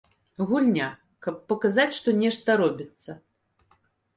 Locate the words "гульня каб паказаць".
0.51-1.87